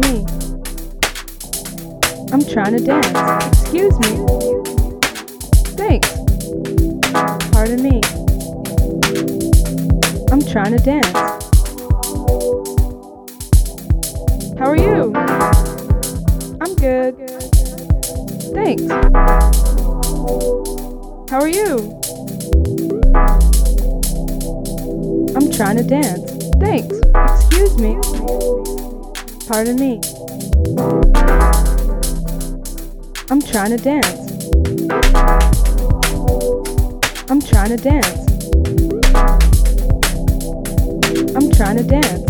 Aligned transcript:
me. 0.00 0.24
I'm 2.32 2.44
trying 2.44 2.76
to 2.76 2.82
dance. 2.84 3.06
Excuse 3.60 3.98
me. 4.00 4.12
Thanks. 5.76 6.08
Pardon 7.50 7.82
me. 7.82 8.00
I'm 10.30 10.42
trying 10.42 10.76
to 10.76 10.82
dance. 10.82 11.12
How 14.58 14.66
are 14.66 14.76
you? 14.76 15.12
I'm 16.60 16.74
good. 16.76 17.16
Thanks. 18.54 18.82
How 21.30 21.40
are 21.40 21.48
you? 21.48 21.98
I'm 25.36 25.50
trying 25.50 25.76
to 25.76 25.84
dance. 25.84 26.30
Thanks. 26.58 26.96
Excuse 27.44 27.78
me. 27.78 28.09
Pardon 29.50 29.80
me. 29.80 30.00
I'm 33.30 33.42
trying 33.42 33.76
to 33.76 33.78
dance. 33.82 34.06
I'm 37.28 37.40
trying 37.40 37.70
to 37.70 37.76
dance. 37.76 38.06
I'm 41.34 41.50
trying 41.50 41.78
to 41.78 41.82
dance. 41.82 42.29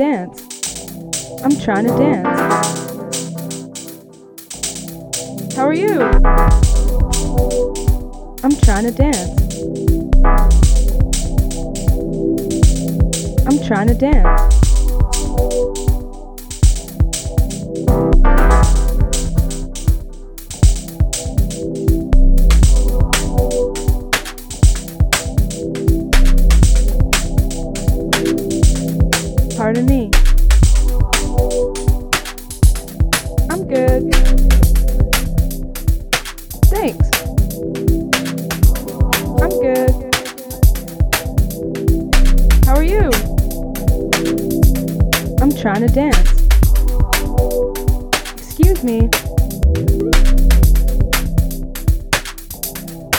Dance. 0.00 0.40
I'm 1.44 1.54
trying 1.60 1.86
to 1.86 1.94
dance. 1.98 2.26
How 5.54 5.66
are 5.66 5.74
you? 5.74 6.00
I'm 8.42 8.56
trying 8.62 8.84
to 8.84 8.92
dance. 8.92 9.28
I'm 13.46 13.62
trying 13.66 13.88
to 13.88 13.94
dance. 13.94 14.59
Thanks. 36.80 37.10
I'm 39.42 39.50
good. 39.60 39.90
How 42.64 42.74
are 42.74 42.82
you? 42.82 43.10
I'm 45.42 45.52
trying 45.52 45.86
to 45.86 45.92
dance. 45.92 46.16
Excuse 48.38 48.82
me. 48.82 49.10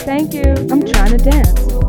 Thank 0.06 0.34
you. 0.34 0.56
I'm 0.72 0.84
trying 0.84 1.16
to 1.16 1.24
dance. 1.24 1.81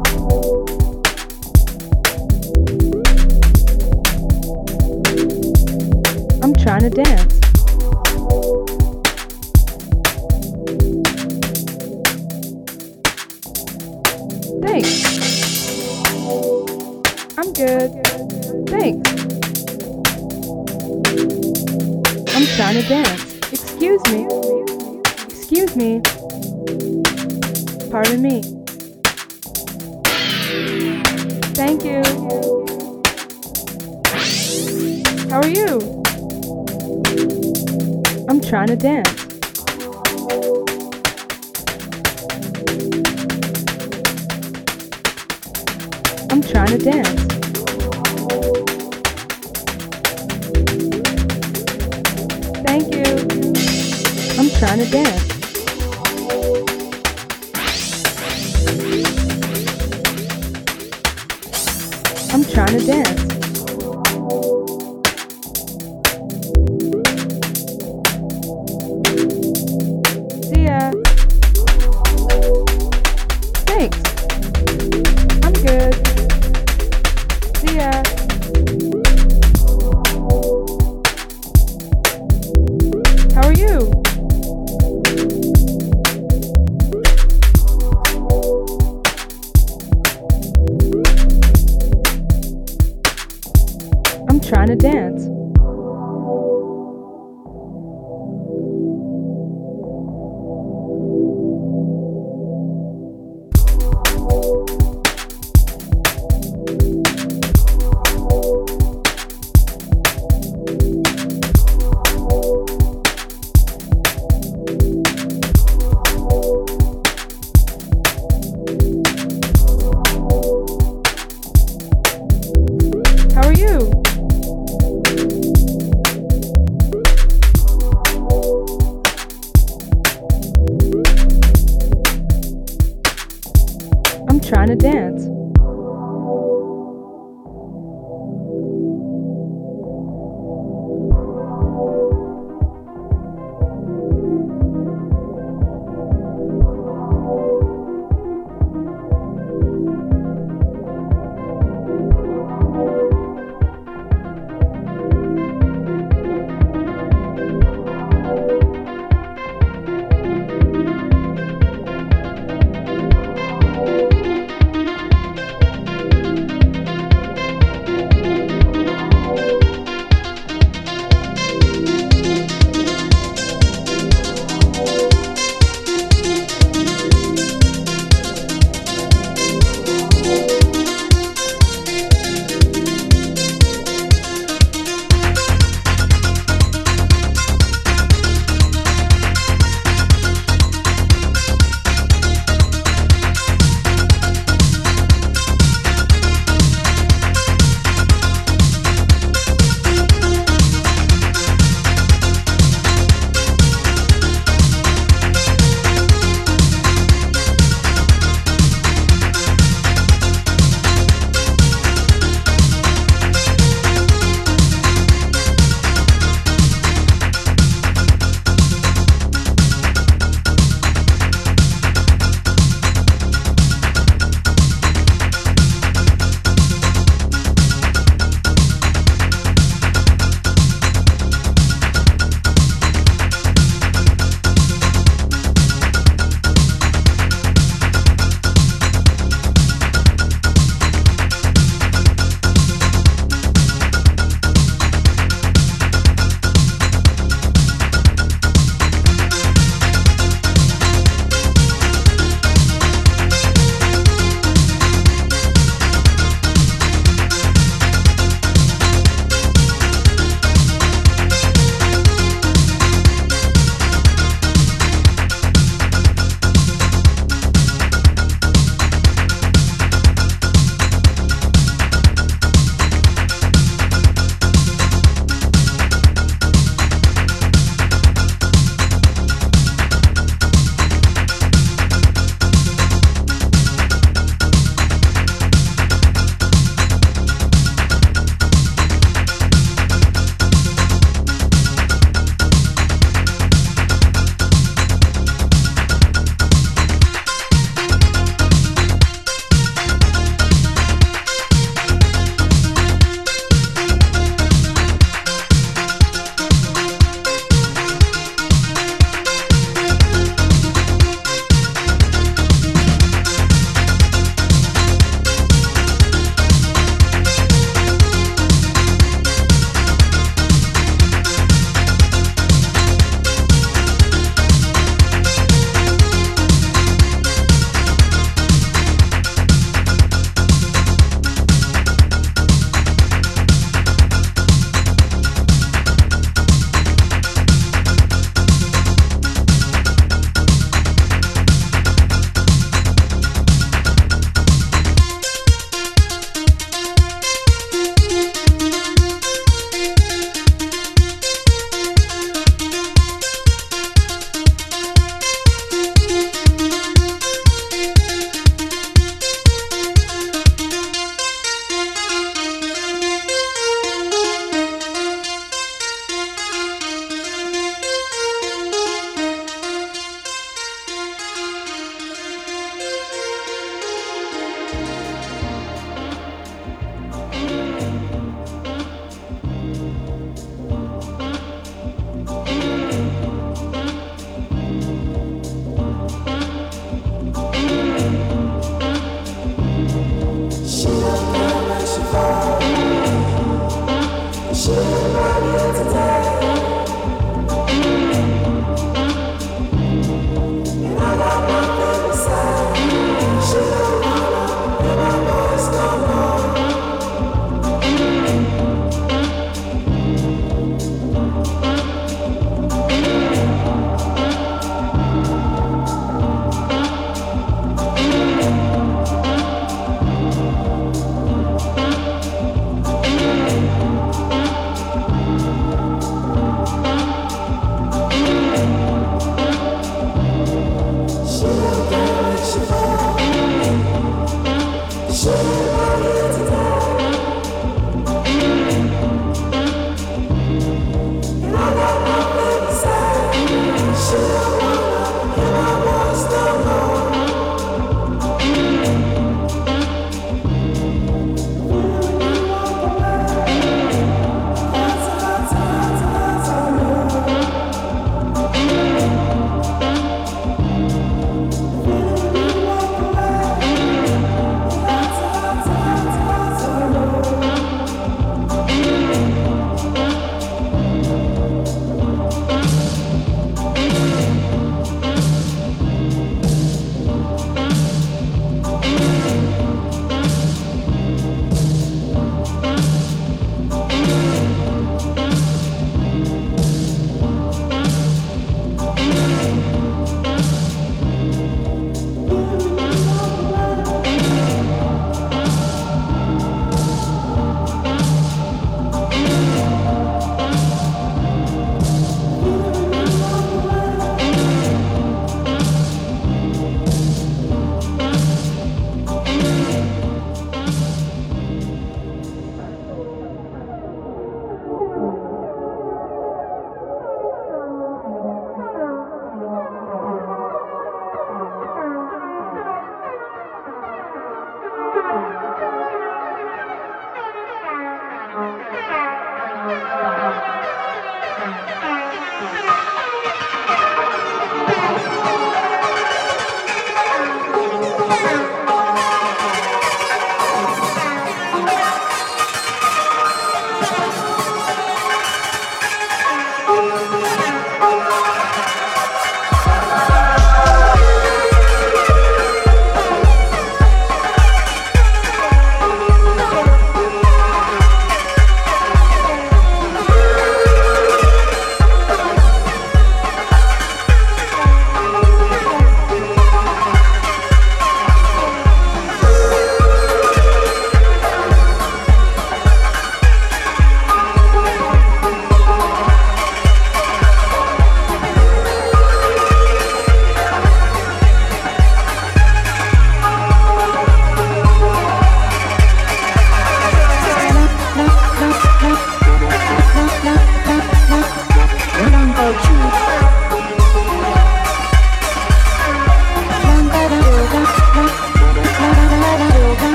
Trying 94.52 94.66
to 94.66 94.76
dance. 94.76 95.41